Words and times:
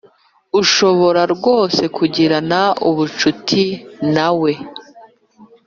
Ushobora 0.61 1.21
rwose 1.33 1.81
kugirana 1.97 2.61
ubucuti 2.89 3.63
nawe 4.13 4.51